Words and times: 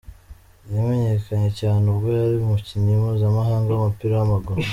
Yamenyekanye 0.71 1.49
cyane 1.59 1.83
ubwo 1.93 2.07
yari 2.19 2.35
umukinnyi 2.39 2.93
mpuzamahanga 3.01 3.69
w’umupira 3.71 4.13
w’amaguru. 4.15 4.59